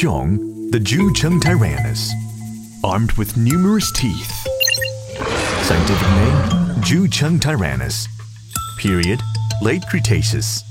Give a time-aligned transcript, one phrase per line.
[0.00, 2.12] The Zhucheng Tyrannus,
[2.84, 4.30] armed with numerous teeth.
[5.64, 6.34] Scientific name
[6.84, 8.06] Zhucheng Tyrannus.
[8.78, 9.20] Period
[9.60, 10.62] Late Cretaceous.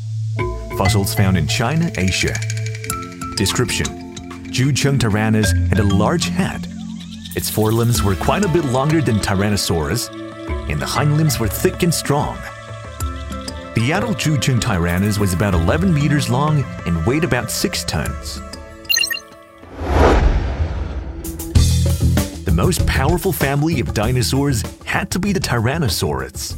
[0.78, 2.34] Fossils found in China, Asia.
[3.36, 3.88] Description
[4.46, 6.66] Zhucheng Tyrannus had a large head.
[7.36, 10.08] Its forelimbs were quite a bit longer than Tyrannosaurus,
[10.72, 12.38] and the hind limbs were thick and strong.
[13.76, 18.40] The adult Zhucheng Tyrannus was about 11 meters long and weighed about 6 tons.
[22.58, 26.58] Most powerful family of dinosaurs had to be the Tyrannosaurids.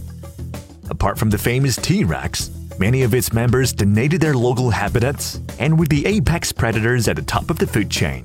[0.89, 5.77] Apart from the famous T Rex, many of its members donated their local habitats and
[5.77, 8.23] were the apex predators at the top of the food chain.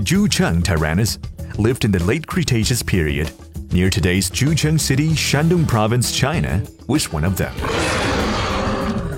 [0.00, 1.18] Zhucheng Tyrannus
[1.58, 3.30] lived in the late Cretaceous period
[3.70, 8.11] near today's Zhucheng City, Shandong Province, China, was one of them.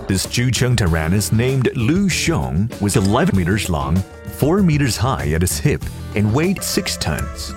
[0.06, 3.96] This Zhucheng Tyrannus, named Lu Xiong, was 11 meters long,
[4.36, 5.82] 4 meters high at its hip,
[6.14, 7.54] and weighed 6 tons.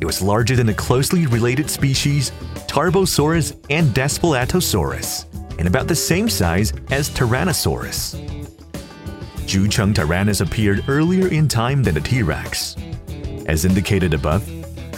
[0.00, 2.32] It was larger than the closely related species
[2.66, 5.26] Tarbosaurus and Daspletosaurus,
[5.58, 8.16] and about the same size as Tyrannosaurus.
[9.46, 12.74] Zhucheng Tyrannus appeared earlier in time than the T Rex.
[13.46, 14.46] As indicated above,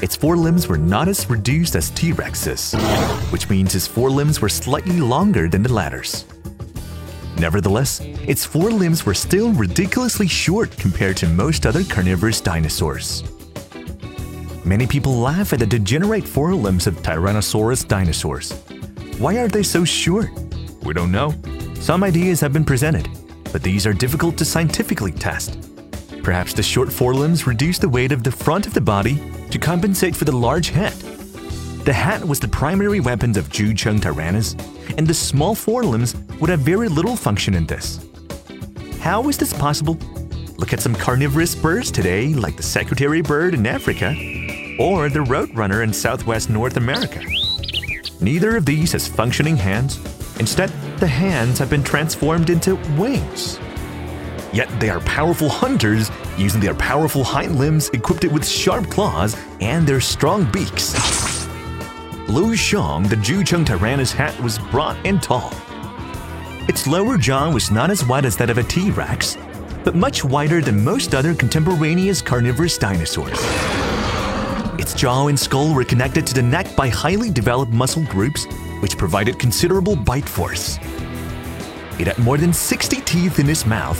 [0.02, 2.72] its forelimbs were not as reduced as T Rex's,
[3.30, 6.24] which means its forelimbs were slightly longer than the latter's.
[7.40, 13.24] Nevertheless, its forelimbs were still ridiculously short compared to most other carnivorous dinosaurs.
[14.66, 18.52] Many people laugh at the degenerate forelimbs of Tyrannosaurus dinosaurs.
[19.16, 20.28] Why are they so short?
[20.82, 21.32] We don't know.
[21.76, 23.08] Some ideas have been presented,
[23.52, 25.58] but these are difficult to scientifically test.
[26.22, 29.18] Perhaps the short forelimbs reduce the weight of the front of the body
[29.50, 30.92] to compensate for the large head.
[31.90, 34.54] The hat was the primary weapon of Zhucheng Tyrannus,
[34.96, 37.98] and the small forelimbs would have very little function in this.
[39.00, 39.98] How is this possible?
[40.56, 44.14] Look at some carnivorous birds today, like the secretary bird in Africa,
[44.78, 47.24] or the roadrunner in southwest North America.
[48.20, 49.98] Neither of these has functioning hands.
[50.38, 50.68] Instead,
[50.98, 53.58] the hands have been transformed into wings.
[54.52, 56.08] Yet they are powerful hunters
[56.38, 61.19] using their powerful hind limbs equipped with sharp claws and their strong beaks.
[62.30, 65.52] Lu Xiong, the Zhucheng Tyrannus hat, was broad and tall.
[66.68, 69.36] Its lower jaw was not as wide as that of a T Rex,
[69.82, 73.36] but much wider than most other contemporaneous carnivorous dinosaurs.
[74.78, 78.44] Its jaw and skull were connected to the neck by highly developed muscle groups,
[78.78, 80.78] which provided considerable bite force.
[81.98, 83.98] It had more than 60 teeth in its mouth,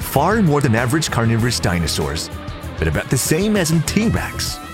[0.00, 2.30] far more than average carnivorous dinosaurs,
[2.78, 4.65] but about the same as in T Rex.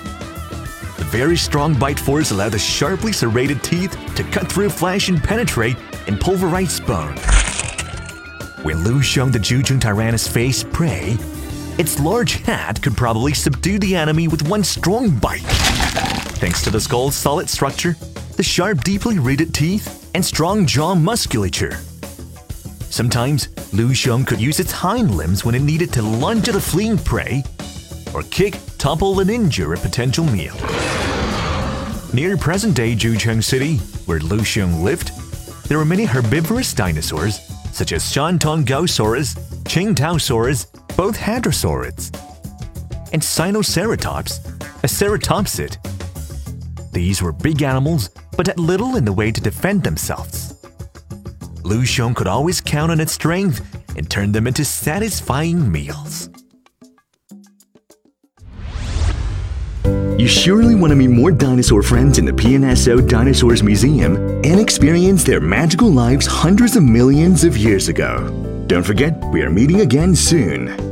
[1.13, 5.77] Very strong bite force allowed the sharply serrated teeth to cut through flesh and penetrate
[6.07, 7.15] and pulverize bone.
[8.63, 11.19] When Lu Xiong the Zhucheng Tyrannus faced prey,
[11.77, 15.43] its large head could probably subdue the enemy with one strong bite.
[16.41, 17.95] Thanks to the skull's solid structure,
[18.39, 21.75] the sharp, deeply rooted teeth, and strong jaw musculature.
[22.89, 26.61] Sometimes, Lu Xiong could use its hind limbs when it needed to lunge at a
[26.61, 27.45] fleeing prey,
[28.15, 30.57] or kick, topple, and injure a potential meal.
[32.13, 33.77] Near present-day Zhucheng City,
[34.07, 35.13] where Lu Xiong lived,
[35.69, 37.39] there were many herbivorous dinosaurs,
[37.73, 40.67] such as Shantungosaurus, Qingtaosaurus,
[40.97, 42.11] both hadrosaurids,
[43.13, 44.45] and Sinoceratops,
[44.83, 45.79] a ceratopsid.
[46.93, 50.61] These were big animals, but had little in the way to defend themselves.
[51.63, 53.61] Lu Xiong could always count on its strength
[53.97, 56.29] and turn them into satisfying meals.
[60.23, 64.15] You surely want to meet more dinosaur friends in the PNSO Dinosaurs Museum
[64.45, 68.29] and experience their magical lives hundreds of millions of years ago.
[68.69, 70.92] Don't forget, we are meeting again soon.